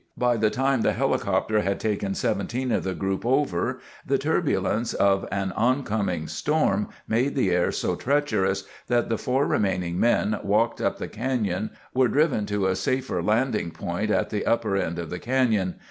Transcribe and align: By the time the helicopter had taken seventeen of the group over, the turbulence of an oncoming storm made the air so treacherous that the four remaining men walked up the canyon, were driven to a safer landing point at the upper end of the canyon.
By 0.17 0.35
the 0.35 0.49
time 0.49 0.81
the 0.81 0.93
helicopter 0.93 1.61
had 1.61 1.79
taken 1.79 2.15
seventeen 2.15 2.71
of 2.71 2.83
the 2.83 2.95
group 2.95 3.23
over, 3.23 3.79
the 4.03 4.17
turbulence 4.17 4.95
of 4.95 5.27
an 5.31 5.51
oncoming 5.51 6.25
storm 6.27 6.89
made 7.07 7.35
the 7.35 7.51
air 7.51 7.71
so 7.71 7.93
treacherous 7.95 8.63
that 8.87 9.09
the 9.09 9.17
four 9.19 9.45
remaining 9.45 9.99
men 9.99 10.39
walked 10.43 10.81
up 10.81 10.97
the 10.97 11.07
canyon, 11.07 11.69
were 11.93 12.07
driven 12.07 12.47
to 12.47 12.65
a 12.65 12.75
safer 12.75 13.21
landing 13.21 13.69
point 13.69 14.09
at 14.09 14.31
the 14.31 14.47
upper 14.47 14.75
end 14.75 14.97
of 14.97 15.11
the 15.11 15.19
canyon. 15.19 15.75